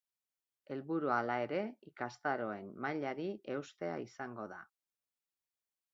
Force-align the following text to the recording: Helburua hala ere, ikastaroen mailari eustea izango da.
Helburua 0.75 1.17
hala 1.23 1.35
ere, 1.43 1.59
ikastaroen 1.91 2.71
mailari 2.87 3.27
eustea 3.57 4.03
izango 4.09 4.51
da. 4.55 4.63